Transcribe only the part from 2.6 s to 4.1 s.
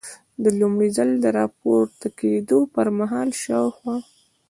پر مهال شاوخوا.